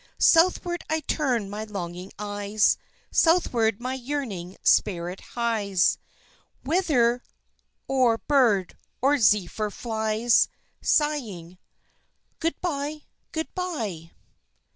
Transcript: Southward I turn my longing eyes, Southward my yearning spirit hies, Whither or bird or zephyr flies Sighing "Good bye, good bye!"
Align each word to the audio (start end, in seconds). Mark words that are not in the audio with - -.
Southward 0.17 0.83
I 0.89 1.01
turn 1.01 1.47
my 1.47 1.63
longing 1.63 2.11
eyes, 2.17 2.79
Southward 3.11 3.79
my 3.79 3.93
yearning 3.93 4.57
spirit 4.63 5.21
hies, 5.35 5.99
Whither 6.63 7.21
or 7.87 8.17
bird 8.17 8.75
or 8.99 9.19
zephyr 9.19 9.69
flies 9.69 10.49
Sighing 10.81 11.59
"Good 12.39 12.59
bye, 12.61 13.03
good 13.31 13.53
bye!" 13.53 14.09